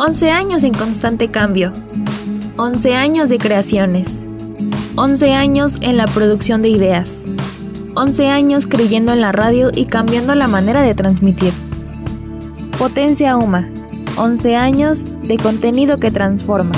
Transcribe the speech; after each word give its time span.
11 0.00 0.30
años 0.30 0.62
en 0.62 0.72
constante 0.74 1.28
cambio. 1.28 1.72
11 2.56 2.94
años 2.94 3.28
de 3.28 3.36
creaciones. 3.36 4.28
11 4.94 5.32
años 5.34 5.78
en 5.80 5.96
la 5.96 6.04
producción 6.04 6.62
de 6.62 6.68
ideas. 6.68 7.24
11 7.96 8.28
años 8.28 8.68
creyendo 8.68 9.12
en 9.12 9.20
la 9.20 9.32
radio 9.32 9.72
y 9.74 9.86
cambiando 9.86 10.36
la 10.36 10.46
manera 10.46 10.82
de 10.82 10.94
transmitir. 10.94 11.52
Potencia 12.78 13.36
UMA. 13.36 13.68
11 14.16 14.54
años 14.54 15.06
de 15.22 15.36
contenido 15.36 15.98
que 15.98 16.12
transforma. 16.12 16.76